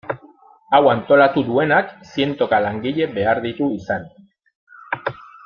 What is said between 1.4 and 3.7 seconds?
duenak zientoka langile behar ditu